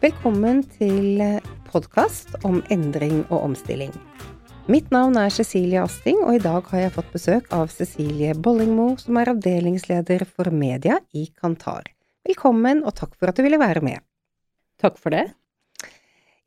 Velkommen 0.00 0.62
til 0.78 1.20
podkast 1.68 2.36
om 2.44 2.62
endring 2.72 3.22
og 3.30 3.42
omstilling. 3.50 3.92
Mitt 4.70 4.92
navn 4.94 5.16
er 5.18 5.32
Cecilie 5.34 5.80
Asting, 5.82 6.20
og 6.24 6.36
i 6.36 6.42
dag 6.42 6.62
har 6.70 6.84
jeg 6.84 6.92
fått 6.94 7.12
besøk 7.12 7.48
av 7.52 7.72
Cecilie 7.74 8.36
Bollingmo, 8.36 8.92
som 9.00 9.18
er 9.20 9.32
avdelingsleder 9.32 10.24
for 10.28 10.52
media 10.54 11.00
i 11.12 11.26
Kantar. 11.32 11.88
Velkommen, 12.28 12.84
og 12.84 12.94
takk 13.00 13.16
for 13.16 13.32
at 13.32 13.36
du 13.36 13.42
ville 13.42 13.60
være 13.60 13.82
med. 13.84 14.04
Takk 14.80 15.00
for 15.00 15.16
det. 15.16 15.26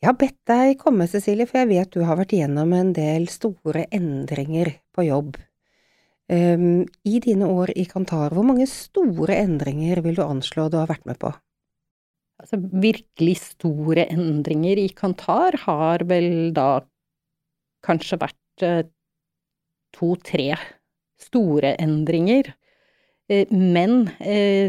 Jeg 0.04 0.10
har 0.10 0.18
bedt 0.20 0.40
deg 0.52 0.74
komme, 0.82 1.06
Cecilie, 1.08 1.48
for 1.48 1.62
jeg 1.62 1.70
vet 1.70 1.94
du 1.96 2.02
har 2.04 2.18
vært 2.20 2.34
igjennom 2.36 2.74
en 2.76 2.90
del 2.92 3.30
store 3.32 3.86
endringer 3.96 4.74
på 4.92 5.06
jobb. 5.08 5.38
Um, 6.28 6.82
I 7.08 7.22
dine 7.24 7.48
år 7.48 7.72
i 7.80 7.86
Kantar, 7.88 8.36
hvor 8.36 8.44
mange 8.44 8.68
store 8.68 9.38
endringer 9.40 10.02
vil 10.04 10.18
du 10.18 10.26
anslå 10.26 10.66
du 10.68 10.76
har 10.82 10.90
vært 10.92 11.08
med 11.08 11.22
på? 11.22 11.32
Altså, 12.44 12.60
virkelig 12.60 13.38
store 13.46 14.04
endringer 14.12 14.82
i 14.84 14.90
Kantar 14.92 15.56
har 15.64 16.04
vel 16.12 16.52
da 16.52 16.82
kanskje 17.88 18.20
vært 18.26 18.68
uh, 18.68 18.84
to-tre 19.96 20.50
store 21.30 21.78
endringer. 21.80 22.52
Uh, 23.32 23.48
men 23.56 24.12
uh, 24.20 24.68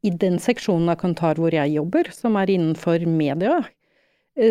i 0.00 0.16
den 0.24 0.40
seksjonen 0.40 0.96
av 0.96 1.02
Kantar 1.04 1.36
hvor 1.36 1.52
jeg 1.52 1.76
jobber, 1.76 2.08
som 2.16 2.40
er 2.40 2.56
innenfor 2.56 3.04
media, 3.04 3.60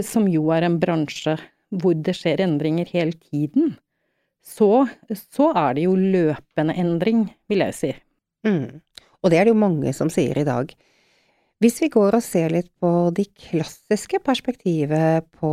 som 0.06 0.28
jo 0.30 0.50
er 0.54 0.68
en 0.68 0.80
bransje 0.82 1.38
hvor 1.72 1.96
det 1.96 2.14
skjer 2.18 2.44
endringer 2.44 2.90
hele 2.92 3.16
tiden, 3.16 3.76
så, 4.44 4.88
så 5.32 5.52
er 5.56 5.78
det 5.78 5.86
jo 5.86 5.96
løpende 5.96 6.76
endring, 6.78 7.28
vil 7.50 7.64
jeg 7.64 7.78
si. 7.78 7.92
Mm. 8.48 8.82
Og 9.22 9.30
det 9.32 9.38
er 9.38 9.46
det 9.48 9.54
jo 9.54 9.62
mange 9.62 9.94
som 9.96 10.10
sier 10.12 10.38
i 10.42 10.48
dag. 10.48 10.72
Hvis 11.62 11.78
vi 11.84 11.92
går 11.94 12.18
og 12.18 12.26
ser 12.26 12.50
litt 12.56 12.72
på 12.82 13.12
de 13.14 13.28
klassiske 13.38 14.18
perspektivet 14.26 15.28
på, 15.38 15.52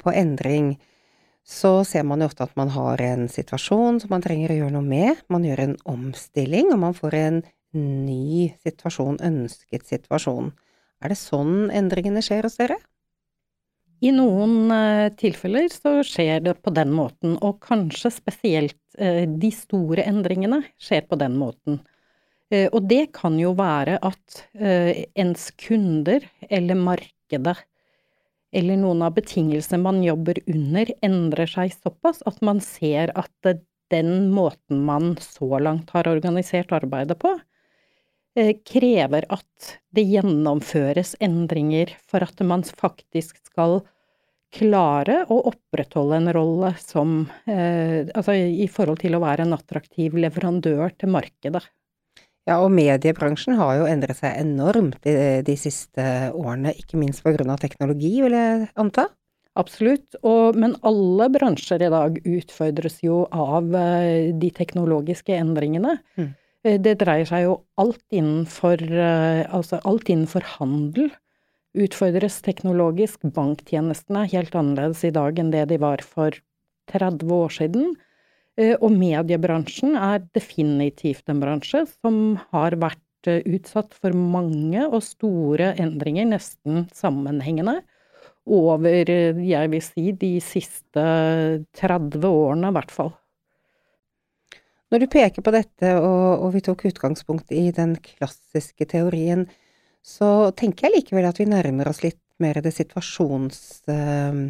på, 0.00 0.10
endring, 0.10 0.74
så 1.46 1.84
ser 1.86 2.02
man 2.08 2.24
jo 2.24 2.26
ofte 2.26 2.42
at 2.48 2.56
man 2.58 2.72
har 2.74 2.98
en 3.04 3.28
situasjon 3.30 4.00
som 4.02 4.10
man 4.10 4.24
trenger 4.24 4.50
å 4.50 4.56
gjøre 4.58 4.74
noe 4.74 4.88
med. 4.88 5.22
Man 5.30 5.46
gjør 5.46 5.62
en 5.62 5.76
omstilling, 5.92 6.72
og 6.74 6.82
man 6.82 6.96
får 6.98 7.16
en 7.20 7.38
ny 7.78 8.50
situasjon, 8.66 9.20
ønsket 9.22 9.86
situasjon. 9.86 10.50
Er 11.04 11.14
det 11.14 11.20
sånn 11.20 11.70
endringene 11.70 12.22
skjer 12.24 12.48
hos 12.48 12.58
dere? 12.58 12.80
I 14.04 14.10
noen 14.12 14.68
uh, 14.68 15.08
tilfeller 15.16 15.70
så 15.72 15.96
skjer 16.04 16.42
det 16.44 16.58
på 16.60 16.72
den 16.76 16.92
måten, 16.92 17.38
og 17.40 17.62
kanskje 17.64 18.12
spesielt 18.12 18.80
uh, 19.00 19.24
de 19.24 19.50
store 19.54 20.04
endringene 20.04 20.60
skjer 20.76 21.06
på 21.08 21.16
den 21.20 21.38
måten. 21.40 21.80
Eh, 22.54 22.68
og 22.72 22.88
det 22.90 23.12
kan 23.16 23.38
jo 23.40 23.54
være 23.58 23.98
at 24.04 24.42
eh, 24.54 25.06
ens 25.18 25.48
kunder 25.60 26.24
eller 26.50 26.78
markedet 26.78 27.56
eller 28.54 28.78
noen 28.78 29.02
av 29.02 29.16
betingelsene 29.16 29.80
man 29.82 30.02
jobber 30.04 30.38
under, 30.50 30.92
endrer 31.02 31.50
seg 31.50 31.72
såpass 31.74 32.22
at 32.28 32.38
man 32.44 32.60
ser 32.62 33.10
at 33.18 33.54
den 33.92 34.30
måten 34.34 34.84
man 34.86 35.16
så 35.22 35.58
langt 35.62 35.90
har 35.94 36.08
organisert 36.10 36.72
arbeidet 36.76 37.16
på, 37.22 37.32
eh, 38.38 38.52
krever 38.66 39.26
at 39.34 39.74
det 39.94 40.06
gjennomføres 40.12 41.16
endringer 41.24 41.96
for 42.06 42.22
at 42.26 42.38
man 42.46 42.62
faktisk 42.62 43.40
skal 43.48 43.80
klare 44.54 45.22
å 45.32 45.40
opprettholde 45.50 46.20
en 46.20 46.30
rolle 46.36 46.70
som 46.78 47.24
Altså 47.44 48.36
i 48.38 48.68
forhold 48.70 49.00
til 49.02 49.16
å 49.16 49.22
være 49.22 49.44
en 49.44 49.56
attraktiv 49.56 50.14
leverandør 50.18 50.94
til 51.00 51.10
markedet. 51.14 51.64
Ja, 52.44 52.58
og 52.60 52.74
mediebransjen 52.76 53.56
har 53.56 53.78
jo 53.78 53.88
endret 53.88 54.18
seg 54.20 54.36
enormt 54.36 54.98
de, 55.06 55.14
de 55.46 55.54
siste 55.56 56.04
årene, 56.36 56.74
ikke 56.76 57.00
minst 57.00 57.24
av 57.24 57.60
teknologi, 57.62 58.18
vil 58.20 58.36
jeg 58.36 58.66
anta? 58.76 59.08
Absolutt, 59.56 60.16
og, 60.26 60.56
men 60.58 60.74
alle 60.82 61.28
bransjer 61.32 61.86
i 61.86 61.90
dag 61.92 62.16
utfordres 62.20 62.98
jo 63.04 63.22
av 63.30 63.68
uh, 63.70 64.32
de 64.34 64.50
teknologiske 64.50 65.36
endringene. 65.38 65.96
Mm. 66.18 66.32
Uh, 66.66 66.76
det 66.82 66.96
dreier 67.00 67.28
seg 67.30 67.46
jo 67.46 67.60
alt 67.80 68.02
innenfor, 68.10 68.82
uh, 68.92 69.46
altså 69.54 69.78
alt 69.86 70.10
innenfor 70.10 70.44
handel 70.56 71.12
utfordres 71.74 72.40
teknologisk. 72.44 73.22
Banktjenestene 73.34 74.24
er 74.24 74.32
helt 74.36 74.56
annerledes 74.58 75.04
i 75.06 75.12
dag 75.14 75.38
enn 75.40 75.52
det 75.54 75.66
de 75.72 75.78
var 75.82 76.04
for 76.06 76.36
30 76.92 77.32
år 77.34 77.54
siden. 77.54 77.94
Eh, 78.60 78.76
og 78.78 78.92
mediebransjen 78.94 79.96
er 79.98 80.22
definitivt 80.36 81.26
en 81.30 81.42
bransje 81.42 81.82
som 81.90 82.38
har 82.54 82.76
vært 82.78 83.30
eh, 83.30 83.42
utsatt 83.56 83.96
for 83.98 84.14
mange 84.14 84.84
og 84.86 85.02
store 85.02 85.72
endringer, 85.82 86.28
nesten 86.30 86.84
sammenhengende, 86.94 87.80
over, 88.44 89.10
eh, 89.10 89.42
jeg 89.48 89.72
vil 89.72 89.82
si, 89.82 90.06
de 90.20 90.32
siste 90.44 91.04
30 91.80 92.28
årene 92.28 92.70
i 92.70 92.78
hvert 92.78 92.94
fall. 92.94 93.14
Når 94.92 95.02
du 95.02 95.08
peker 95.10 95.42
på 95.42 95.50
dette, 95.50 95.96
og, 95.98 96.44
og, 96.44 96.50
vi 96.54 96.62
tok 96.62 96.84
utgangspunkt 96.86 97.50
i 97.50 97.72
den 97.74 97.96
klassiske 97.98 98.86
teorien, 98.92 99.48
så 100.04 100.50
tenker 100.56 100.88
jeg 100.88 101.00
likevel 101.00 101.26
at 101.28 101.40
vi 101.40 101.48
nærmer 101.48 101.88
oss 101.88 102.04
litt 102.04 102.20
mer 102.42 102.60
det 102.60 102.74
situasjons... 102.76 103.60
eh, 103.88 104.42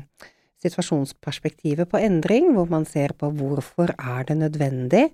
situasjonsperspektivet 0.65 1.91
på 1.91 2.00
endring, 2.00 2.53
hvor 2.56 2.70
man 2.72 2.87
ser 2.88 3.15
på 3.19 3.31
hvorfor 3.37 3.93
er 3.98 4.25
det 4.28 4.38
nødvendig. 4.41 5.04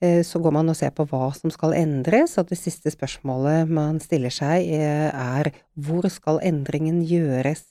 Eh, 0.00 0.22
så 0.22 0.38
går 0.42 0.54
man 0.54 0.70
og 0.70 0.78
ser 0.78 0.92
på 0.94 1.06
hva 1.10 1.32
som 1.34 1.50
skal 1.50 1.74
endres, 1.78 2.36
og 2.38 2.50
det 2.50 2.60
siste 2.60 2.92
spørsmålet 2.94 3.70
man 3.70 3.98
stiller 4.02 4.34
seg 4.34 4.68
eh, 4.70 5.08
er 5.10 5.50
hvor 5.74 6.06
skal 6.12 6.38
endringen 6.46 7.02
gjøres? 7.06 7.64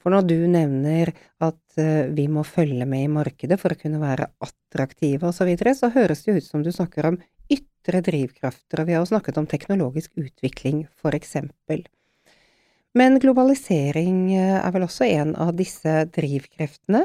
For 0.00 0.10
når 0.14 0.26
du 0.26 0.38
nevner 0.50 1.12
at 1.44 1.78
eh, 1.78 2.08
vi 2.16 2.26
må 2.32 2.42
følge 2.48 2.88
med 2.88 3.04
i 3.04 3.12
markedet 3.12 3.60
for 3.60 3.74
å 3.74 3.78
kunne 3.78 4.00
være 4.02 4.30
attraktive 4.42 5.30
osv., 5.30 5.52
så, 5.60 5.76
så 5.84 5.92
høres 5.94 6.24
det 6.24 6.40
ut 6.40 6.48
som 6.48 6.64
du 6.64 6.72
snakker 6.74 7.12
om 7.12 7.20
ytre 7.80 8.02
drivkrafter, 8.04 8.82
og 8.82 8.86
vi 8.88 8.94
har 8.94 9.02
jo 9.02 9.08
snakket 9.08 9.38
om 9.40 9.46
teknologisk 9.48 10.12
utvikling, 10.20 10.84
for 11.00 11.16
eksempel. 11.16 11.86
Men 12.94 13.18
globalisering 13.22 14.32
eh, 14.34 14.58
er 14.58 14.72
vel 14.74 14.84
også 14.84 15.06
en 15.06 15.34
av 15.38 15.54
disse 15.56 16.04
drivkreftene. 16.12 17.04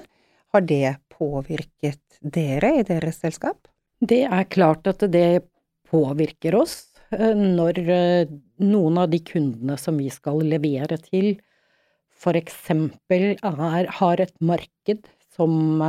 Har 0.53 0.66
det 0.66 0.97
påvirket 1.13 2.19
dere 2.22 2.80
i 2.80 2.86
deres 2.88 3.22
selskap? 3.22 3.68
Det 4.02 4.24
er 4.25 4.50
klart 4.50 4.88
at 4.90 5.06
det 5.12 5.46
påvirker 5.90 6.58
oss 6.58 6.97
eh, 7.12 7.36
når 7.38 7.80
eh, 7.86 8.34
noen 8.66 8.97
av 9.03 9.12
de 9.13 9.22
kundene 9.24 9.78
som 9.78 9.97
vi 10.02 10.09
skal 10.13 10.42
levere 10.44 10.97
til, 11.06 11.36
er, 12.25 13.88
har 14.00 14.22
et 14.24 14.36
marked 14.40 15.09
som 15.36 15.84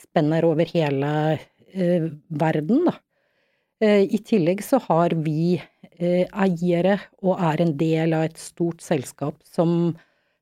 spenner 0.00 0.46
over 0.46 0.70
hele 0.70 1.10
verden, 2.30 2.86
da. 2.86 2.94
I 3.80 4.18
tillegg 4.28 4.60
så 4.60 4.76
har 4.84 5.14
vi 5.24 5.56
Eh, 6.00 6.24
eiere 6.32 6.94
og 7.20 7.42
er 7.44 7.60
en 7.60 7.74
del 7.76 8.14
av 8.16 8.30
et 8.30 8.38
stort 8.40 8.80
selskap 8.80 9.34
som, 9.44 9.92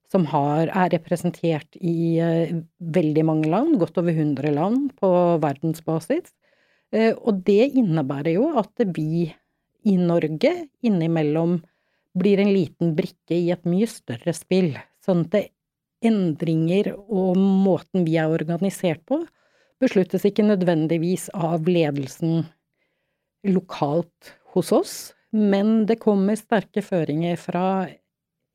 som 0.07 0.27
har, 0.31 0.71
er 0.71 0.93
representert 0.93 1.75
i 1.83 2.21
uh, 2.23 2.53
veldig 2.79 3.25
mange 3.27 3.51
land, 3.51 3.75
godt 3.81 3.99
over 3.99 4.15
100 4.15 4.53
land 4.55 4.93
på 5.03 5.11
verdensbasis. 5.43 6.31
Og 7.21 7.43
det 7.45 7.67
innebærer 7.77 8.31
jo 8.33 8.47
at 8.57 8.81
vi 8.97 9.27
i 9.85 9.97
Norge 10.01 10.55
innimellom 10.81 11.59
blir 12.17 12.41
en 12.41 12.49
liten 12.49 12.95
brikke 12.97 13.37
i 13.37 13.51
et 13.53 13.67
mye 13.69 13.85
større 13.93 14.33
spill. 14.33 14.71
Sånn 15.05 15.27
at 15.27 15.51
endringer 16.01 16.95
og 16.97 17.37
måten 17.37 18.07
vi 18.09 18.17
er 18.17 18.33
organisert 18.33 19.03
på, 19.11 19.21
besluttes 19.83 20.25
ikke 20.25 20.47
nødvendigvis 20.49 21.29
av 21.37 21.69
ledelsen 21.69 22.47
lokalt 23.47 24.35
hos 24.55 24.73
oss, 24.73 24.97
men 25.31 25.87
det 25.87 26.01
kommer 26.03 26.39
sterke 26.39 26.83
føringer 26.83 27.37
fra 27.41 27.87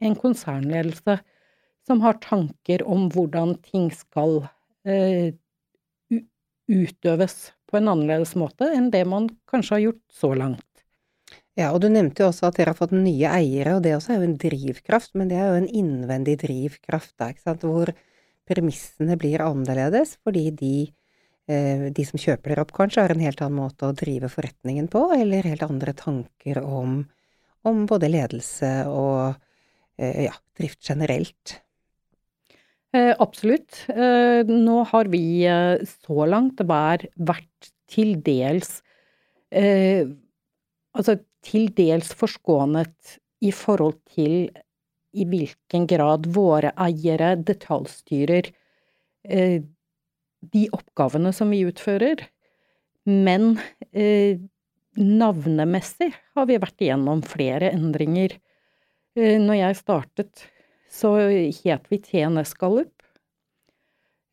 en 0.04 0.16
konsernledelse 0.20 1.20
som 1.88 2.02
har 2.04 2.20
tanker 2.24 2.84
om 2.88 3.10
hvordan 3.14 3.56
ting 3.64 3.90
skal 3.96 4.42
eh, 4.88 5.36
utøves 6.68 7.52
på 7.70 7.80
en 7.80 7.90
annerledes 7.92 8.36
måte 8.40 8.70
enn 8.76 8.92
det 8.94 9.04
man 9.10 9.30
kanskje 9.50 9.76
har 9.76 9.84
gjort 9.88 10.04
så 10.14 10.32
langt. 10.38 10.70
Ja, 11.60 11.70
og 11.70 11.84
du 11.84 11.90
nevnte 11.92 12.24
jo 12.24 12.32
også 12.32 12.48
at 12.50 12.58
dere 12.58 12.74
har 12.74 12.80
fått 12.80 12.96
nye 12.96 13.30
eiere, 13.30 13.76
og 13.78 13.84
det 13.86 13.94
også 13.94 14.16
er 14.16 14.22
jo 14.22 14.30
en 14.32 14.40
drivkraft, 14.42 15.12
men 15.20 15.30
det 15.30 15.38
er 15.38 15.52
jo 15.52 15.60
en 15.62 15.70
innvendig 15.70 16.40
drivkraft, 16.42 17.14
der, 17.22 17.36
ikke 17.36 17.46
sant, 17.46 17.66
hvor 17.68 17.92
premissene 18.50 19.16
blir 19.20 19.44
annerledes 19.44 20.18
fordi 20.26 20.48
de 20.58 20.76
de 21.46 22.06
som 22.08 22.22
kjøper 22.22 22.54
dere 22.54 22.64
opp, 22.64 22.72
kanskje 22.76 23.04
har 23.04 23.12
en 23.12 23.24
helt 23.24 23.42
annen 23.44 23.60
måte 23.60 23.90
å 23.90 23.96
drive 23.98 24.30
forretningen 24.32 24.88
på, 24.92 25.02
eller 25.18 25.44
helt 25.50 25.66
andre 25.66 25.92
tanker 25.98 26.62
om, 26.64 27.02
om 27.68 27.82
både 27.90 28.08
ledelse 28.14 28.70
og 28.88 29.34
eh, 30.00 30.30
ja, 30.30 30.38
drift 30.60 30.80
generelt. 30.88 31.58
absolutt. 32.94 33.88
nå 34.48 34.78
har 34.92 35.08
vi 35.10 35.26
så 35.90 36.26
langt 36.30 36.62
hver 36.62 37.08
vært 37.18 37.72
til 37.90 38.20
dels 38.22 38.78
Altså 40.94 41.16
til 41.44 41.72
dels 41.74 42.12
forskånet 42.18 43.18
i 43.44 43.52
forhold 43.54 44.00
til 44.16 44.48
i 45.14 45.26
hvilken 45.30 45.86
grad 45.90 46.28
våre 46.34 46.72
eiere 46.88 47.34
detaljstyrer 47.38 48.50
eh, 49.28 49.60
de 50.54 50.68
oppgavene 50.76 51.32
som 51.36 51.52
vi 51.54 51.64
utfører. 51.68 52.26
Men 53.10 53.58
eh, 53.92 54.40
navnemessig 55.00 56.12
har 56.36 56.50
vi 56.50 56.60
vært 56.62 56.84
igjennom 56.84 57.24
flere 57.28 57.72
endringer. 57.74 58.38
Eh, 59.18 59.40
når 59.42 59.60
jeg 59.60 59.80
startet, 59.82 60.48
så 60.94 61.16
het 61.18 61.88
vi 61.90 62.00
TNS 62.02 62.54
Gallup. 62.60 62.94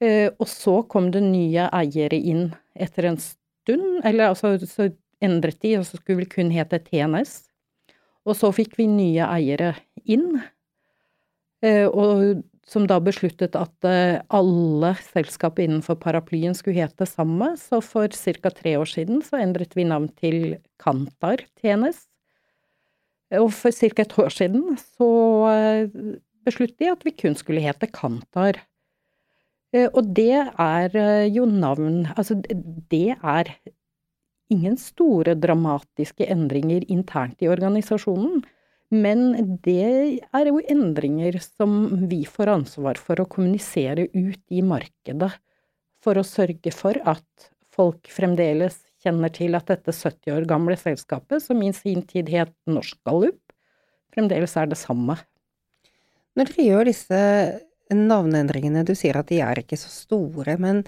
Eh, 0.00 0.30
og 0.38 0.48
så 0.48 0.80
kom 0.88 1.10
det 1.12 1.22
nye 1.26 1.68
eiere 1.76 2.16
inn 2.16 2.50
etter 2.74 3.10
en 3.10 3.20
stund, 3.20 4.00
eller 4.04 4.30
altså 4.30 4.54
så 4.64 4.88
endret 5.20 5.60
de, 5.60 5.76
og 5.80 5.84
så 5.88 6.00
skulle 6.00 6.22
vi 6.22 6.30
kun 6.32 6.52
hete 6.54 6.80
TNS. 6.86 7.42
Og 8.28 8.36
så 8.36 8.50
fikk 8.56 8.78
vi 8.80 8.88
nye 8.88 9.26
eiere 9.28 9.74
inn, 10.04 10.40
eh, 11.64 11.86
og 11.88 12.40
som 12.68 12.86
da 12.86 12.98
besluttet 13.02 13.56
at 13.58 13.88
eh, 13.88 14.20
alle 14.32 14.92
selskap 15.02 15.58
innenfor 15.62 15.98
paraplyen 16.02 16.54
skulle 16.56 16.82
hete 16.82 17.06
samme, 17.08 17.54
så 17.58 17.80
for 17.84 18.12
ca. 18.12 18.52
tre 18.54 18.76
år 18.78 18.88
siden 18.88 19.24
så 19.26 19.40
endret 19.40 19.76
vi 19.78 19.86
navn 19.88 20.10
til 20.20 20.58
Kantar 20.80 21.46
TNS. 21.60 22.06
Og 23.40 23.52
for 23.54 23.74
ca. 23.74 23.90
et 24.02 24.16
år 24.18 24.34
siden 24.34 24.78
så 24.80 25.10
eh, 25.50 26.00
besluttet 26.46 26.78
de 26.82 26.92
at 26.92 27.06
vi 27.06 27.14
kun 27.16 27.38
skulle 27.38 27.64
hete 27.64 27.90
Kantar. 27.90 28.62
Og 29.70 30.02
det 30.16 30.34
er 30.34 30.96
jo 31.30 31.44
navn 31.46 32.08
Altså, 32.18 32.34
det 32.90 33.14
er 33.14 33.52
ingen 34.50 34.74
store 34.80 35.36
dramatiske 35.38 36.26
endringer 36.26 36.82
internt 36.90 37.38
i 37.38 37.46
organisasjonen, 37.50 38.42
men 38.90 39.58
det 39.62 40.20
er 40.34 40.50
jo 40.50 40.60
endringer 40.72 41.38
som 41.44 42.06
vi 42.10 42.24
får 42.26 42.50
ansvar 42.56 42.98
for 42.98 43.22
å 43.22 43.28
kommunisere 43.30 44.08
ut 44.10 44.42
i 44.50 44.64
markedet, 44.66 45.30
for 46.02 46.18
å 46.18 46.26
sørge 46.26 46.72
for 46.74 46.98
at 47.08 47.50
folk 47.70 48.10
fremdeles 48.10 48.80
kjenner 49.00 49.32
til 49.32 49.54
at 49.56 49.70
dette 49.70 49.94
70 49.94 50.34
år 50.34 50.46
gamle 50.48 50.76
selskapet, 50.76 51.42
som 51.44 51.60
i 51.62 51.72
sin 51.76 52.02
tid 52.08 52.28
het 52.32 52.52
Norsk 52.68 52.98
Gallup, 53.06 53.40
fremdeles 54.12 54.56
er 54.58 54.70
det 54.70 54.80
samme. 54.80 55.16
Når 56.36 56.50
dere 56.50 56.66
gjør 56.66 56.90
disse 56.90 57.20
navneendringene, 57.94 58.84
du 58.86 58.94
sier 58.98 59.18
at 59.18 59.30
de 59.30 59.40
er 59.44 59.62
ikke 59.62 59.78
så 59.78 59.90
store, 59.92 60.56
men 60.60 60.82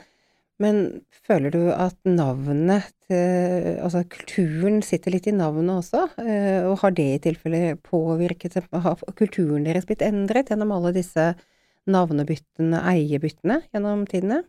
men 0.60 0.82
føler 1.26 1.52
du 1.54 1.62
at 1.72 1.96
navnet 2.06 2.90
til 3.08 3.78
Altså 3.82 4.02
kulturen 4.10 4.80
sitter 4.84 5.14
litt 5.14 5.28
i 5.30 5.34
navnet 5.34 5.72
også? 5.80 6.04
Eh, 6.22 6.62
og 6.68 6.78
har 6.82 6.94
det 6.96 7.08
i 7.08 7.20
tilfelle 7.28 7.76
påvirket 7.84 8.58
Har 8.70 9.00
kulturen 9.18 9.66
deres 9.66 9.88
blitt 9.88 10.04
endret 10.06 10.52
gjennom 10.52 10.74
alle 10.76 10.94
disse 10.96 11.32
navnebyttene, 11.90 12.78
eiebyttene, 12.92 13.62
gjennom 13.72 14.04
tidene? 14.10 14.42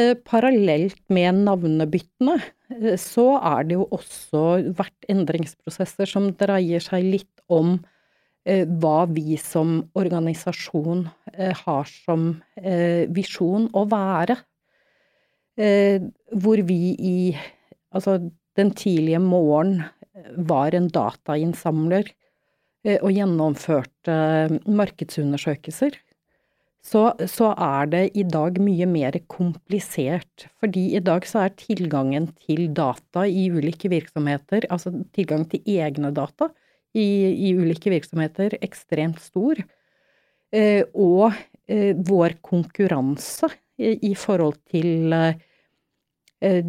Eh, 0.00 0.16
parallelt 0.26 0.98
med 1.14 1.44
navnebyttene, 1.44 2.40
eh, 2.74 2.96
så 2.98 3.36
er 3.38 3.68
det 3.68 3.76
jo 3.76 3.86
også 3.94 4.72
vært 4.74 5.06
endringsprosesser 5.12 6.10
som 6.10 6.32
dreier 6.40 6.82
seg 6.82 7.06
litt 7.16 7.44
om 7.48 7.78
hva 8.44 9.06
vi 9.08 9.38
som 9.40 9.78
organisasjon 9.96 11.06
har 11.64 11.86
som 11.88 12.26
visjon 13.16 13.70
å 13.72 13.86
være 13.88 14.36
hvor 15.54 16.60
vi 16.66 16.78
i 16.98 17.16
altså 17.94 18.18
den 18.58 18.72
tidlige 18.76 19.20
morgen 19.22 19.82
eh, 19.82 20.32
var 20.48 20.74
en 20.76 20.88
datainnsamler 20.92 22.08
eh, 22.86 22.98
og 23.00 23.12
gjennomførte 23.14 24.16
markedsundersøkelser, 24.66 25.98
så, 26.84 27.06
så, 27.30 27.54
er 27.56 27.88
det 27.88 28.02
i 28.12 28.26
dag 28.28 28.58
mye 28.60 28.84
mer 28.84 29.16
komplisert. 29.32 30.50
Fordi 30.60 30.90
i 30.98 31.00
dag 31.00 31.24
så 31.24 31.46
er 31.46 31.54
tilgangen 31.56 32.28
til 32.44 32.66
data 32.76 33.22
i 33.24 33.46
ulike 33.48 33.88
virksomheter, 33.88 34.66
altså 34.68 34.92
tilgang 35.16 35.46
til 35.48 35.64
egne 35.64 36.12
data 36.12 36.50
i, 36.92 37.06
i 37.48 37.54
ulike 37.56 37.88
virksomheter, 37.88 38.58
ekstremt 38.60 39.22
stor. 39.24 39.64
Eh, 40.52 40.84
og 40.92 41.32
eh, 41.72 41.96
vår 41.96 42.36
konkurranse 42.44 43.48
i 43.78 44.14
forhold 44.14 44.60
til 44.70 45.12
eh, 45.14 46.64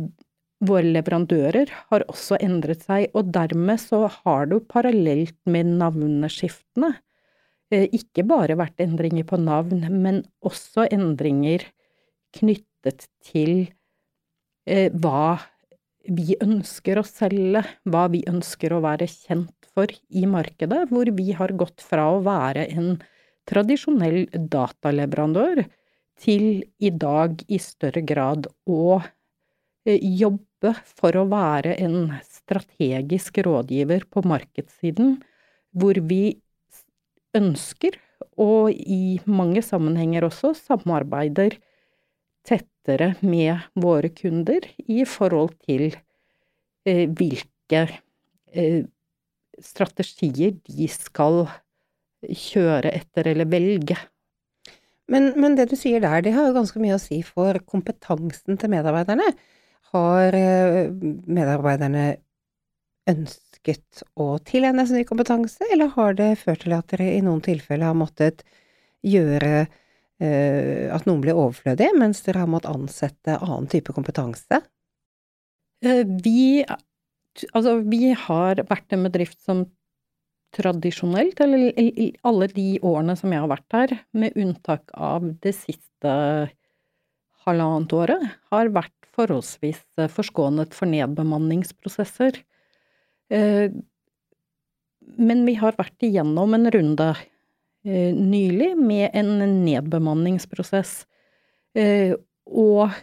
våre 0.66 0.92
leverandører 0.96 1.72
har 1.92 2.06
også 2.10 2.40
endret 2.44 2.86
seg, 2.86 3.10
og 3.14 3.32
dermed 3.36 3.82
så 3.82 4.06
har 4.10 4.48
det 4.48 4.58
jo 4.58 4.68
parallelt 4.72 5.38
med 5.50 5.76
navneskiftene 5.82 6.94
eh, 7.74 7.88
ikke 7.94 8.26
bare 8.28 8.58
vært 8.60 8.82
endringer 8.84 9.28
på 9.28 9.40
navn, 9.42 9.84
men 9.92 10.24
også 10.46 10.88
endringer 10.90 11.68
knyttet 12.36 13.08
til 13.26 13.68
eh, 14.68 14.90
hva 14.92 15.38
vi 16.06 16.38
ønsker 16.42 17.02
å 17.02 17.06
selge, 17.08 17.64
hva 17.90 18.06
vi 18.14 18.22
ønsker 18.30 18.76
å 18.76 18.84
være 18.86 19.08
kjent 19.10 19.70
for 19.76 19.90
i 19.92 20.26
markedet, 20.30 20.86
hvor 20.92 21.10
vi 21.18 21.34
har 21.36 21.54
gått 21.58 21.84
fra 21.84 22.12
å 22.14 22.22
være 22.26 22.68
en 22.78 22.96
tradisjonell 23.50 24.26
dataleverandør 24.34 25.66
til 26.22 26.64
i 26.80 26.92
dag 26.92 27.42
i 27.48 27.60
større 27.62 28.02
grad 28.06 28.48
å 28.70 29.00
eh, 29.02 30.00
jobbe 30.00 30.74
for 30.88 31.18
å 31.20 31.28
være 31.30 31.76
en 31.84 32.16
strategisk 32.24 33.42
rådgiver 33.46 34.08
på 34.12 34.24
markedssiden, 34.26 35.18
hvor 35.76 36.00
vi 36.10 36.38
ønsker, 37.36 38.00
og 38.40 38.72
i 38.72 39.20
mange 39.28 39.62
sammenhenger 39.64 40.26
også 40.28 40.54
samarbeider 40.58 41.58
tettere 42.46 43.14
med 43.22 43.64
våre 43.80 44.12
kunder 44.16 44.66
i 44.88 45.04
forhold 45.10 45.56
til 45.68 45.90
eh, 46.88 47.06
hvilke 47.12 47.86
eh, 48.56 48.82
strategier 49.62 50.56
de 50.68 50.90
skal 50.92 51.46
kjøre 52.26 52.92
etter 52.96 53.32
eller 53.32 53.50
velge. 53.50 53.98
Men, 55.12 55.34
men, 55.38 55.56
det 55.58 55.68
du 55.70 55.76
sier 55.78 56.02
der, 56.02 56.24
det 56.26 56.34
har 56.34 56.48
jo 56.50 56.56
ganske 56.56 56.82
mye 56.82 56.98
å 56.98 57.02
si 57.02 57.20
for 57.26 57.60
kompetansen 57.70 58.58
til 58.58 58.72
medarbeiderne. 58.74 59.28
Har 59.94 60.38
eh, 60.38 60.90
medarbeiderne 61.30 62.06
ønsket 63.10 64.04
å 64.18 64.36
tilegne 64.46 64.86
seg 64.88 65.02
ny 65.02 65.08
kompetanse, 65.08 65.66
eller 65.72 65.94
har 65.94 66.18
det 66.18 66.32
ført 66.42 66.64
til 66.66 66.74
at 66.78 66.90
dere 66.94 67.12
i 67.14 67.24
noen 67.26 67.44
tilfeller 67.46 67.92
har 67.92 67.98
måttet 67.98 68.42
gjøre 69.06 69.68
uh, 69.68 70.86
at 70.96 71.06
noen 71.06 71.22
blir 71.22 71.38
overflødige, 71.38 71.94
mens 72.02 72.24
dere 72.26 72.42
har 72.42 72.50
måttet 72.50 72.74
ansette 72.74 73.38
annen 73.38 73.70
type 73.70 73.94
kompetanse? 73.94 74.64
Eh, 75.86 76.02
vi, 76.26 76.66
altså, 77.52 77.78
vi 77.86 78.14
har 78.26 78.64
vært 78.66 78.96
en 78.96 79.06
bedrift 79.06 79.38
som 79.46 79.68
tradisjonelt, 80.56 81.40
eller 81.44 81.72
i 81.80 82.12
alle 82.26 82.48
de 82.52 82.68
årene 82.86 83.16
som 83.20 83.34
jeg 83.34 83.44
har 83.44 83.52
vært 83.52 83.76
her, 83.76 83.96
med 84.16 84.38
unntak 84.40 84.94
av 84.94 85.28
det 85.44 85.56
siste 85.58 86.14
halvannet 87.46 87.96
året, 87.96 88.24
har 88.52 88.72
vært 88.74 88.96
forholdsvis 89.16 89.82
eh, 90.00 90.12
forskånet 90.12 90.76
for 90.76 90.90
nedbemanningsprosesser. 90.92 92.40
Eh, 93.34 93.68
men 95.16 95.44
vi 95.48 95.56
har 95.60 95.78
vært 95.78 96.06
igjennom 96.06 96.56
en 96.58 96.70
runde 96.74 97.12
eh, 97.14 98.12
nylig 98.16 98.74
med 98.80 99.12
en 99.14 99.38
nedbemanningsprosess. 99.66 101.04
Og 101.76 102.94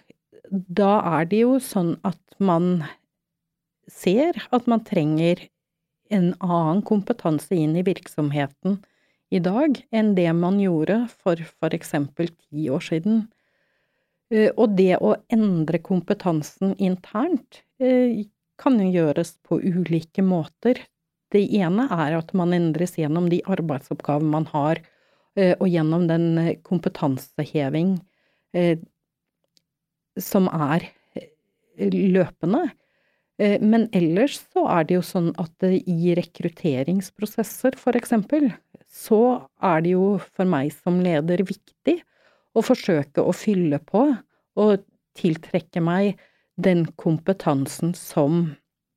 da 0.48 0.92
er 1.18 1.26
det 1.28 1.42
jo 1.42 1.58
sånn 1.60 1.90
at 2.08 2.20
man 2.40 2.86
ser 3.92 4.38
at 4.48 4.68
man 4.70 4.80
trenger 4.86 5.42
en 6.12 6.32
annen 6.38 6.82
kompetanse 6.86 7.56
inn 7.56 7.76
i 7.76 7.84
virksomheten 7.86 8.80
i 9.32 9.40
dag 9.40 9.78
enn 9.94 10.12
det 10.16 10.28
man 10.36 10.58
gjorde 10.60 11.06
for 11.22 11.72
eksempel 11.72 12.28
ti 12.28 12.68
år 12.70 12.84
siden. 12.84 13.24
Eh, 14.32 14.50
og 14.56 14.76
det 14.78 14.96
å 15.00 15.14
endre 15.32 15.80
kompetansen 15.84 16.74
internt 16.80 17.62
eh, 17.80 18.24
kan 18.60 18.78
jo 18.80 18.90
gjøres 18.92 19.36
på 19.46 19.60
ulike 19.60 20.24
måter. 20.24 20.80
Det 21.32 21.42
ene 21.56 21.88
er 21.92 22.18
at 22.18 22.32
man 22.36 22.52
endres 22.56 22.98
gjennom 23.00 23.28
de 23.32 23.40
arbeidsoppgavene 23.48 24.32
man 24.32 24.48
har, 24.52 24.82
eh, 25.36 25.54
og 25.58 25.68
gjennom 25.72 26.06
den 26.10 26.56
kompetanseheving 26.66 27.96
som 30.20 30.48
er 30.52 30.84
løpende. 31.80 32.66
Eh, 33.42 33.58
men 33.60 33.88
ellers 33.96 34.38
så 34.52 34.66
er 34.70 34.86
det 34.86 34.98
jo 34.98 35.04
sånn 35.06 35.32
at 35.40 35.66
i 35.66 36.14
rekrutteringsprosesser, 36.18 37.76
for 37.80 37.98
eksempel, 37.98 38.52
så 38.92 39.22
er 39.64 39.82
det 39.84 39.94
jo 39.96 40.06
for 40.22 40.48
meg 40.48 40.70
som 40.76 41.00
leder 41.02 41.42
viktig 41.48 41.98
å 42.52 42.62
forsøke 42.64 43.24
å 43.24 43.32
fylle 43.34 43.80
på 43.82 44.04
og 44.60 44.84
tiltrekke 45.18 45.80
meg 45.84 46.20
den 46.60 46.84
kompetansen 47.00 47.96
som 47.96 48.52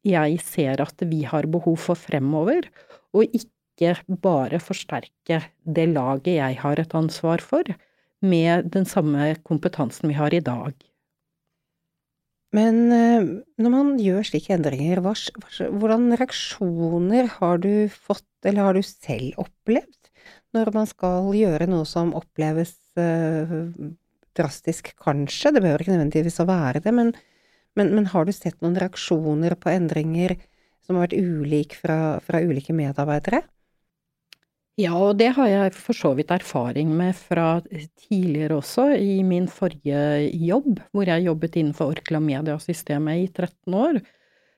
jeg 0.06 0.38
ser 0.46 0.84
at 0.84 1.02
vi 1.10 1.24
har 1.26 1.48
behov 1.50 1.80
for 1.88 1.98
fremover, 1.98 2.68
og 3.16 3.32
ikke 3.34 3.96
bare 4.22 4.60
forsterke 4.62 5.42
det 5.64 5.88
laget 5.96 6.36
jeg 6.38 6.60
har 6.62 6.82
et 6.82 6.94
ansvar 6.96 7.42
for, 7.42 7.64
med 8.22 8.70
den 8.76 8.86
samme 8.88 9.34
kompetansen 9.48 10.12
vi 10.12 10.20
har 10.20 10.36
i 10.36 10.44
dag. 10.44 10.76
Men 12.56 12.80
eh, 12.94 13.28
når 13.60 13.74
man 13.74 13.92
gjør 14.00 14.26
slike 14.30 14.54
endringer, 14.56 15.02
hva, 15.04 15.14
hvordan 15.76 16.14
reaksjoner 16.16 17.30
har 17.40 17.62
du 17.64 17.88
fått, 17.92 18.28
eller 18.46 18.70
har 18.70 18.78
du 18.78 18.86
selv 18.86 19.42
opplevd, 19.44 20.12
når 20.56 20.72
man 20.76 20.88
skal 20.88 21.34
gjøre 21.36 21.68
noe 21.68 21.86
som 21.90 22.14
oppleves 22.16 22.78
uh, 22.96 23.66
drastisk, 24.38 24.94
kanskje? 25.04 25.52
Det 25.52 25.64
behøver 25.64 25.84
ikke 25.84 25.96
nødvendigvis 25.98 26.40
å 26.40 26.48
være 26.48 26.82
det, 26.86 26.94
men, 26.96 27.12
men, 27.76 27.92
men, 27.98 28.08
har 28.14 28.24
du 28.24 28.32
sett 28.32 28.62
noen 28.64 28.78
reaksjoner 28.80 29.58
på 29.60 29.74
endringer 29.74 30.38
som 30.86 30.96
har 30.96 31.10
vært 31.10 31.18
ulike 31.20 31.82
fra, 31.82 31.98
fra 32.24 32.40
ulike 32.46 32.76
medarbeidere? 32.78 33.44
Ja, 34.76 34.92
og 35.00 35.16
det 35.22 35.30
har 35.38 35.48
jeg 35.48 35.72
for 35.80 35.96
så 35.96 36.10
vidt 36.18 36.34
erfaring 36.36 36.90
med 36.98 37.16
fra 37.16 37.62
tidligere 37.64 38.58
også, 38.60 38.90
i 39.00 39.24
min 39.24 39.48
forrige 39.48 40.28
jobb, 40.36 40.82
hvor 40.92 41.08
jeg 41.08 41.24
jobbet 41.30 41.56
innenfor 41.62 41.94
Orkla 41.94 42.20
Media-systemet 42.20 43.22
i 43.24 43.30
13 43.32 43.78
år. 43.80 44.02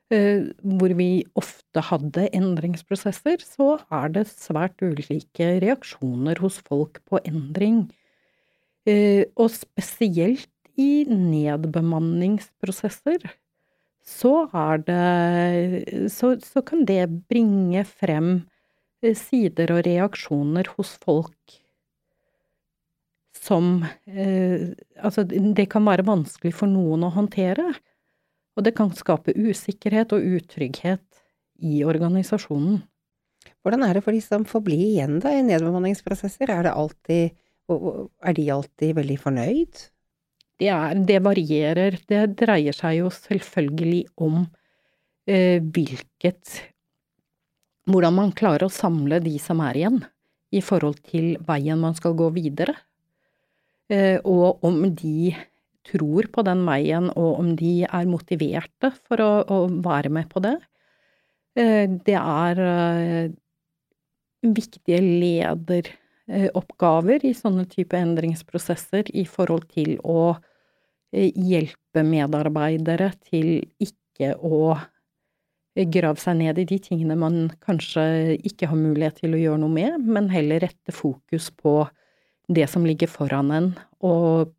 Eh, 0.09 0.47
hvor 0.63 0.93
vi 0.97 1.25
ofte 1.37 1.81
hadde 1.83 2.29
endringsprosesser, 2.33 3.37
så 3.45 3.77
er 3.93 4.09
det 4.15 4.25
svært 4.31 4.81
ulike 4.81 5.59
reaksjoner 5.61 6.39
hos 6.41 6.57
folk 6.65 6.97
på 7.05 7.19
endring. 7.27 7.91
Eh, 8.87 9.25
og 9.37 9.51
spesielt 9.53 10.49
i 10.79 11.03
nedbemanningsprosesser 11.09 13.17
så 14.07 14.47
er 14.55 14.77
det 14.87 16.07
så, 16.13 16.37
kan 16.63 16.85
det 16.87 17.09
bringe 17.27 17.83
frem 17.85 18.47
sider 19.17 19.71
og 19.75 19.85
reaksjoner 19.85 20.69
hos 20.77 20.95
folk 21.03 21.57
som 23.47 23.85
eh, 24.09 24.73
Altså, 24.97 25.23
det 25.27 25.67
kan 25.71 25.85
være 25.85 26.07
vanskelig 26.07 26.55
for 26.57 26.71
noen 26.71 27.05
å 27.05 27.13
håndtere. 27.13 27.69
Og 28.57 28.65
det 28.65 28.73
kan 28.77 28.89
skape 28.97 29.35
usikkerhet 29.37 30.15
og 30.15 30.25
utrygghet 30.39 31.03
i 31.61 31.83
organisasjonen. 31.85 32.79
Hvordan 33.61 33.85
er 33.85 33.97
det 33.97 34.03
for 34.05 34.15
de 34.15 34.21
som 34.23 34.47
får 34.47 34.63
bli 34.65 34.79
igjen 34.93 35.19
da 35.21 35.35
i 35.35 35.43
nedbemanningsprosesser? 35.45 36.49
Er, 36.49 36.65
det 36.65 36.73
alltid, 36.73 37.37
er 37.69 38.37
de 38.37 38.47
alltid 38.55 38.97
veldig 38.97 39.19
fornøyd? 39.21 39.83
Det, 40.57 40.71
er, 40.73 40.97
det 40.97 41.19
varierer. 41.25 41.99
Det 42.09 42.23
dreier 42.39 42.75
seg 42.75 43.03
jo 43.03 43.11
selvfølgelig 43.13 44.01
om 44.25 44.41
eh, 45.29 45.61
hvilket 45.61 46.57
hvordan 47.87 48.17
man 48.17 48.33
klarer 48.35 48.65
å 48.67 48.73
samle 48.73 49.21
de 49.23 49.37
som 49.41 49.61
er 49.63 49.75
igjen, 49.79 50.01
i 50.51 50.61
forhold 50.63 50.99
til 51.07 51.37
veien 51.47 51.79
man 51.81 51.95
skal 51.97 52.13
gå 52.19 52.29
videre. 52.35 52.75
Eh, 53.91 54.19
og 54.27 54.63
om 54.67 54.95
de 54.95 55.35
tror 55.87 56.27
på 56.31 56.43
den 56.43 56.65
veien, 56.67 57.09
og 57.15 57.39
om 57.39 57.55
de 57.59 57.85
er 57.87 58.05
motiverte 58.09 58.91
for 59.07 59.21
å, 59.23 59.43
å 59.47 59.67
være 59.83 60.09
med 60.11 60.29
på 60.31 60.39
det. 60.43 60.57
Eh, 61.57 61.87
det 61.87 62.15
er 62.19 62.59
eh, 62.63 63.31
viktige 64.47 65.01
lederoppgaver 65.03 67.25
i 67.27 67.33
sånne 67.35 67.65
type 67.71 67.97
endringsprosesser 67.97 69.03
i 69.15 69.25
forhold 69.27 69.65
til 69.71 69.99
å 70.03 70.37
hjelpe 71.15 72.03
medarbeidere 72.03 73.11
til 73.29 73.63
ikke 73.81 74.35
å 74.43 74.75
grave 75.85 76.19
seg 76.21 76.39
ned 76.39 76.59
i 76.61 76.65
de 76.67 76.77
tingene 76.81 77.17
man 77.19 77.47
kanskje 77.63 78.37
ikke 78.47 78.69
har 78.71 78.79
mulighet 78.79 79.21
til 79.21 79.35
å 79.35 79.41
gjøre 79.41 79.61
noe 79.61 79.73
med, 79.73 79.99
men 80.07 80.31
heller 80.33 80.63
rette 80.65 80.95
fokus 80.95 81.51
på 81.53 81.83
det 82.47 82.65
som 82.71 82.85
ligger 82.87 83.11
foran 83.11 83.51
en, 83.53 83.67
og 84.01 84.53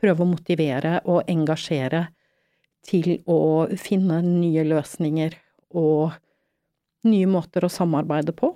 prøve 0.00 0.24
å 0.24 0.28
motivere 0.28 0.98
og 1.08 1.30
engasjere 1.30 2.08
til 2.84 3.22
å 3.30 3.66
finne 3.80 4.20
nye 4.26 4.66
løsninger 4.66 5.38
og 5.78 6.12
nye 7.08 7.30
måter 7.30 7.64
å 7.64 7.72
samarbeide 7.72 8.34
på. 8.36 8.52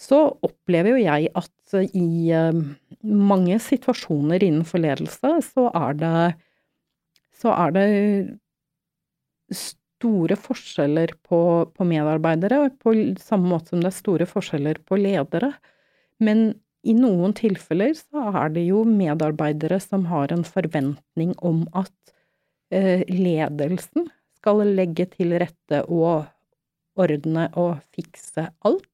Så 0.00 0.18
opplever 0.46 0.94
jo 0.94 1.02
jeg 1.02 1.28
at 1.36 1.74
i 1.92 2.30
eh, 2.32 2.60
mange 3.04 3.58
situasjoner 3.60 4.42
innenfor 4.42 4.80
ledelse 4.82 5.34
så 5.44 5.66
er 5.76 5.98
det 6.00 6.14
så 7.40 7.52
er 7.54 7.74
det 7.76 7.86
store 9.50 10.36
forskjeller 10.40 11.12
på, 11.26 11.40
på, 11.74 11.86
medarbeidere, 11.86 12.70
på 12.80 12.94
samme 13.20 13.52
måte 13.52 13.74
som 13.74 13.82
det 13.82 13.90
er 13.90 13.98
store 13.98 14.28
forskjeller 14.28 14.80
på 14.88 14.98
ledere. 15.00 15.52
Men 16.22 16.52
i 16.86 16.94
noen 16.96 17.34
tilfeller 17.36 17.92
så 17.98 18.30
er 18.42 18.54
det 18.54 18.64
jo 18.68 18.84
medarbeidere 18.88 19.80
som 19.82 20.06
har 20.08 20.32
en 20.32 20.46
forventning 20.46 21.34
om 21.44 21.66
at 21.76 21.92
eh, 22.72 23.04
ledelsen 23.08 24.08
skal 24.40 24.64
legge 24.64 25.10
til 25.12 25.36
rette 25.40 25.82
og 25.88 26.30
ordne 27.00 27.48
og 27.60 27.82
fikse 27.94 28.48
alt. 28.64 28.86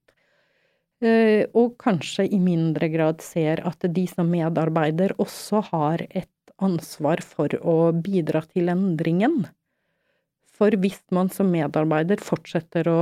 Eh, 1.04 1.44
og 1.54 1.76
kanskje 1.78 2.26
i 2.32 2.40
mindre 2.40 2.88
grad 2.90 3.22
ser 3.24 3.62
at 3.68 3.84
de 3.84 4.06
som 4.10 4.30
medarbeider 4.32 5.14
også 5.22 5.62
har 5.70 6.06
et 6.08 6.32
ansvar 6.62 7.20
for 7.20 7.52
å 7.60 7.92
bidra 7.92 8.42
til 8.48 8.72
endringen. 8.72 9.44
For 10.56 10.72
hvis 10.80 11.02
man 11.12 11.28
som 11.32 11.50
medarbeider 11.52 12.22
fortsetter 12.22 12.88
å 12.88 12.98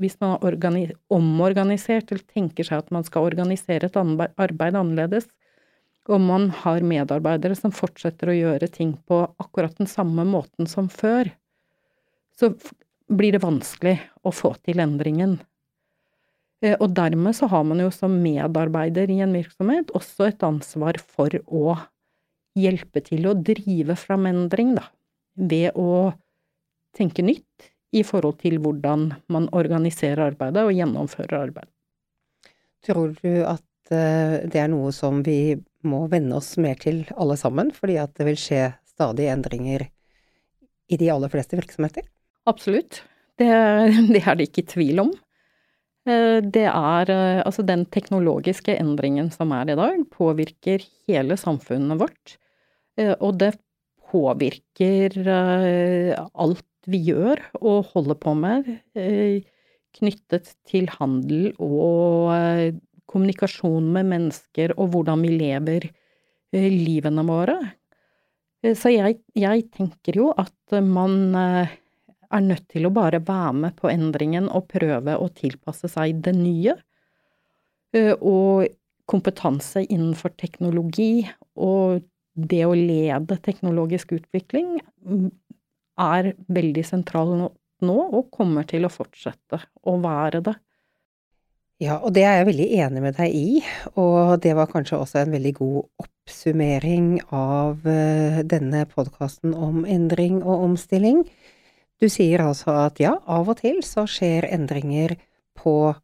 Hvis 0.00 0.16
man 0.18 0.32
har 0.40 0.94
omorganisert 1.12 2.10
eller 2.10 2.24
tenker 2.26 2.66
seg 2.66 2.80
at 2.80 2.88
man 2.90 3.04
skal 3.06 3.28
organisere 3.28 3.86
et 3.86 3.96
arbeid 3.96 4.74
annerledes, 4.74 5.28
og 6.10 6.18
man 6.18 6.48
har 6.64 6.82
medarbeidere 6.82 7.54
som 7.54 7.70
fortsetter 7.70 8.32
å 8.32 8.34
gjøre 8.34 8.66
ting 8.72 8.96
på 9.06 9.20
akkurat 9.38 9.76
den 9.78 9.86
samme 9.86 10.24
måten 10.26 10.66
som 10.66 10.88
før, 10.90 11.30
så 12.34 12.50
blir 13.06 13.36
det 13.36 13.44
vanskelig 13.44 13.94
å 14.26 14.32
få 14.34 14.54
til 14.64 14.82
endringen. 14.82 15.36
Eh, 16.62 16.74
og 16.78 16.96
dermed 16.96 17.36
så 17.36 17.46
har 17.52 17.62
man 17.68 17.82
jo 17.82 17.92
som 17.94 18.16
medarbeider 18.24 19.10
i 19.10 19.20
en 19.22 19.34
virksomhet 19.36 19.92
også 19.94 20.30
et 20.30 20.42
ansvar 20.46 20.98
for 21.02 21.36
å 21.46 21.76
hjelpe 22.58 23.04
til 23.04 23.28
å 23.28 23.36
drive 23.38 23.96
fram 24.00 24.26
endring, 24.30 24.74
da, 24.78 24.88
ved 25.36 25.78
å 25.78 26.12
tenke 26.96 27.24
nytt 27.24 27.72
i 27.92 28.02
forhold 28.06 28.40
til 28.40 28.58
hvordan 28.62 29.10
man 29.32 29.48
organiserer 29.52 30.30
arbeidet 30.30 30.64
og 30.64 30.74
gjennomfører 30.76 31.36
arbeidet. 31.48 31.72
Tror 32.82 33.12
du 33.20 33.42
at 33.46 33.92
eh, 33.94 34.42
det 34.50 34.62
er 34.64 34.70
noe 34.72 34.90
som 34.94 35.20
vi 35.26 35.54
må 35.86 36.06
venne 36.10 36.38
oss 36.38 36.56
mer 36.62 36.78
til 36.80 37.04
alle 37.14 37.36
sammen, 37.38 37.70
fordi 37.74 37.98
at 38.02 38.14
det 38.18 38.26
vil 38.30 38.40
skje 38.40 38.62
stadig 38.94 39.28
endringer 39.32 39.86
i 40.92 40.98
de 40.98 41.10
aller 41.12 41.30
fleste 41.32 41.58
virksomheter? 41.58 42.06
Absolutt. 42.48 43.02
Det, 43.38 43.50
det 44.14 44.24
er 44.24 44.38
det 44.38 44.48
ikke 44.50 44.66
tvil 44.72 45.04
om. 45.04 45.12
Eh, 46.08 46.40
det 46.42 46.66
er 46.70 47.12
eh, 47.12 47.42
altså 47.44 47.66
den 47.66 47.84
teknologiske 47.92 48.74
endringen 48.78 49.30
som 49.34 49.52
er 49.54 49.70
i 49.70 49.78
dag, 49.78 50.00
påvirker 50.16 50.88
hele 51.06 51.38
samfunnet 51.38 52.00
vårt. 52.02 52.38
Og 53.24 53.38
det 53.40 53.54
påvirker 54.12 55.14
alt 55.32 56.66
vi 56.90 57.00
gjør 57.08 57.40
og 57.60 57.92
holder 57.92 58.18
på 58.20 58.34
med 58.38 58.68
eh, 58.98 59.42
knyttet 59.96 60.54
til 60.68 60.88
handel 60.96 61.52
og 61.62 62.32
eh, 62.34 62.74
kommunikasjon 63.10 63.90
med 63.94 64.08
mennesker 64.12 64.74
og 64.78 64.94
hvordan 64.94 65.24
vi 65.26 65.34
lever 65.36 65.88
eh, 65.88 66.68
livene 66.72 67.26
våre. 67.28 67.58
Så 68.62 68.92
jeg, 68.92 69.16
jeg, 69.34 69.64
tenker 69.74 70.16
jo 70.20 70.28
at 70.38 70.76
man 70.86 71.34
er 71.34 72.44
nødt 72.44 72.68
til 72.70 72.86
å 72.86 72.92
bare 72.94 73.18
være 73.18 73.56
med 73.58 73.74
på 73.74 73.90
endringen 73.90 74.46
og 74.46 74.68
prøve 74.70 75.16
å 75.18 75.26
tilpasse 75.34 75.90
seg 75.90 76.20
det 76.22 76.30
nye. 76.36 76.76
Og 78.22 78.70
kompetanse 79.10 79.82
innenfor 79.82 80.30
teknologi 80.38 81.24
og 81.58 82.06
det 82.32 82.62
å 82.64 82.76
lede 82.76 83.36
teknologisk 83.44 84.14
utvikling 84.16 84.78
er 86.02 86.32
veldig 86.52 86.84
sentral 86.86 87.32
nå, 87.36 87.96
og 88.02 88.28
kommer 88.34 88.66
til 88.68 88.86
å 88.86 88.92
fortsette 88.92 89.58
å 89.88 89.96
være 90.02 90.42
det. 90.46 90.54
Ja, 91.82 91.96
og 91.98 92.12
det 92.14 92.22
er 92.28 92.36
jeg 92.38 92.50
veldig 92.52 92.66
enig 92.84 93.00
med 93.02 93.16
deg 93.18 93.32
i, 93.34 93.62
og 93.98 94.36
det 94.44 94.52
var 94.54 94.70
kanskje 94.70 95.00
også 95.02 95.22
en 95.22 95.32
veldig 95.34 95.52
god 95.56 96.04
oppsummering 96.04 97.08
av 97.34 97.88
eh, 97.90 98.38
denne 98.46 98.84
podkasten 98.90 99.56
om 99.56 99.82
endring 99.90 100.38
og 100.44 100.68
omstilling. 100.68 101.24
Du 101.98 102.06
sier 102.12 102.44
altså 102.44 102.76
at 102.84 103.02
ja, 103.02 103.16
av 103.26 103.50
og 103.50 103.58
til 103.64 103.80
så 103.86 104.06
skjer 104.10 104.46
endringer 104.52 105.16
på 105.58 105.94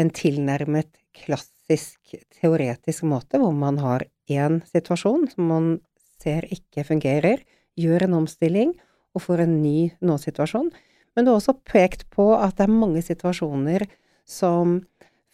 en 0.00 0.12
tilnærmet 0.16 0.92
klassisk 1.16 2.14
teoretisk 2.36 3.08
måte, 3.08 3.40
hvor 3.40 3.56
man 3.56 3.80
har 3.80 4.04
én 4.28 4.60
situasjon 4.68 5.30
som 5.32 5.48
man 5.48 5.72
ser 6.20 6.44
ikke 6.52 6.84
fungerer, 6.88 7.40
gjør 7.80 8.04
en 8.04 8.20
omstilling 8.20 8.76
og 9.14 9.24
får 9.24 9.44
en 9.44 9.58
ny 9.62 9.90
nå-situasjon. 10.04 10.70
Men 11.14 11.26
du 11.26 11.32
har 11.32 11.40
også 11.40 11.56
pekt 11.66 12.06
på 12.14 12.30
at 12.36 12.56
det 12.58 12.66
er 12.68 12.74
mange 12.74 13.02
situasjoner 13.02 13.86
som 14.28 14.78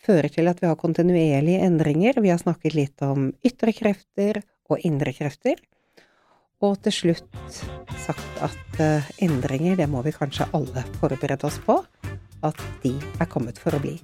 fører 0.07 0.31
til 0.33 0.49
at 0.49 0.61
vi 0.63 0.69
har 0.71 0.79
kontinuerlige 0.81 1.65
endringer. 1.67 2.21
Vi 2.23 2.33
har 2.33 2.41
snakket 2.41 2.77
litt 2.77 3.03
om 3.05 3.33
ytre 3.45 3.75
krefter 3.77 4.41
og 4.71 4.85
indre 4.87 5.13
krefter. 5.17 5.61
Og 6.65 6.79
til 6.85 6.95
slutt 6.95 7.61
sagt 8.01 8.41
at 8.45 8.81
uh, 8.81 9.09
endringer, 9.21 9.77
det 9.77 9.89
må 9.93 10.01
vi 10.07 10.15
kanskje 10.15 10.49
alle 10.57 10.87
forberede 11.01 11.49
oss 11.49 11.59
på. 11.67 11.83
At 12.47 12.61
de 12.85 12.95
er 13.21 13.29
kommet 13.29 13.61
for 13.61 13.77
å 13.77 13.83
bli. 13.83 13.97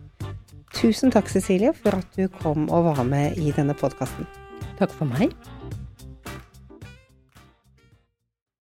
Tusen 0.72 1.12
takk, 1.12 1.28
Cecilie, 1.28 1.72
for 1.76 2.00
at 2.00 2.16
du 2.16 2.26
kom 2.40 2.68
og 2.72 2.88
var 2.90 3.04
med 3.08 3.38
i 3.40 3.52
denne 3.56 3.76
podkasten. 3.76 4.28
Takk 4.80 4.92
for 4.96 5.08
meg. 5.08 5.36